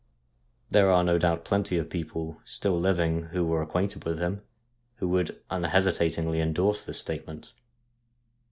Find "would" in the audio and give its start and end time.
5.09-5.39